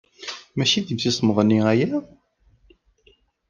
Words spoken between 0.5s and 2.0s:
Maci d imsismeḍ-nni aya?